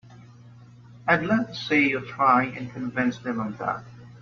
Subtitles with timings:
[1.07, 3.83] I'd love to see you try and convince them of that!